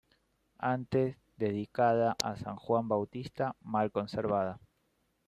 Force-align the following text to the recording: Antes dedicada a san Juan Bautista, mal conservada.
Antes 0.75 1.15
dedicada 1.37 2.15
a 2.23 2.35
san 2.35 2.55
Juan 2.55 2.87
Bautista, 2.87 3.55
mal 3.61 3.91
conservada. 3.91 4.59